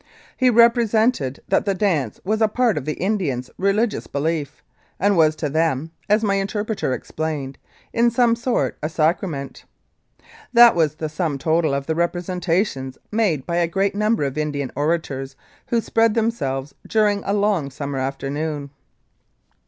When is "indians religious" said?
2.93-4.07